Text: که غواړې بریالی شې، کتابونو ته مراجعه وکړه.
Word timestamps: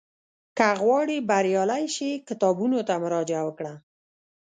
که 0.57 0.67
غواړې 0.81 1.17
بریالی 1.29 1.85
شې، 1.95 2.11
کتابونو 2.27 2.77
ته 2.87 2.93
مراجعه 3.03 3.43
وکړه. 3.45 3.73